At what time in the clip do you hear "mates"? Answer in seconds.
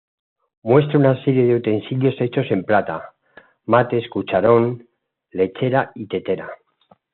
3.65-4.09